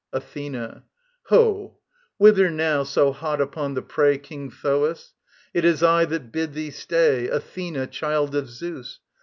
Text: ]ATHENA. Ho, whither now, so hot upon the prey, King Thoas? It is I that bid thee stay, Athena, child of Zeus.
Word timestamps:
]ATHENA. 0.13 0.81
Ho, 1.25 1.77
whither 2.17 2.49
now, 2.49 2.81
so 2.81 3.11
hot 3.11 3.39
upon 3.39 3.75
the 3.75 3.83
prey, 3.83 4.17
King 4.17 4.49
Thoas? 4.49 5.13
It 5.53 5.63
is 5.63 5.83
I 5.83 6.05
that 6.05 6.31
bid 6.31 6.55
thee 6.55 6.71
stay, 6.71 7.27
Athena, 7.29 7.85
child 7.85 8.33
of 8.35 8.49
Zeus. 8.49 8.99